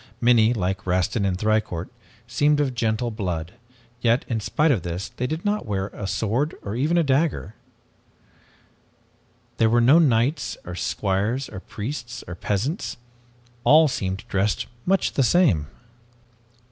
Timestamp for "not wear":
5.45-5.89